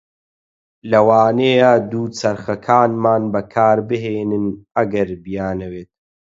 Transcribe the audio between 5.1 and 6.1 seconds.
بیانەوێت.